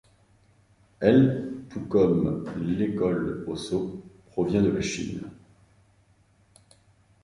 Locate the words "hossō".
3.47-4.01